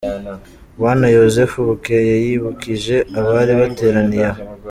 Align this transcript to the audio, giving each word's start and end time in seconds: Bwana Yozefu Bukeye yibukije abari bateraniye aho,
Bwana 0.77 1.05
Yozefu 1.17 1.57
Bukeye 1.67 2.13
yibukije 2.25 2.95
abari 3.19 3.53
bateraniye 3.59 4.25
aho, 4.31 4.41